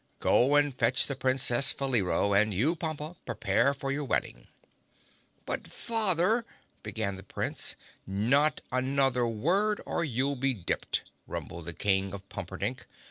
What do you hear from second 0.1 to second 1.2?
"Go and fetch the